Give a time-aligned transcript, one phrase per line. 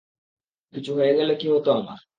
[0.73, 1.99] কিছু হয়ে গেলো কী হতো আমার?